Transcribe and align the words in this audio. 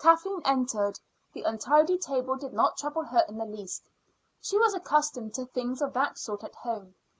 Kathleen 0.00 0.42
entered. 0.44 0.98
The 1.32 1.42
untidy 1.44 1.98
table 1.98 2.34
did 2.34 2.52
not 2.52 2.76
trouble 2.76 3.04
her 3.04 3.24
in 3.28 3.38
the 3.38 3.44
least; 3.44 3.88
she 4.40 4.58
was 4.58 4.74
accustomed 4.74 5.34
to 5.34 5.44
things 5.46 5.80
of 5.80 5.92
that 5.92 6.18
sort 6.18 6.42
at 6.42 6.56
home. 6.56 6.96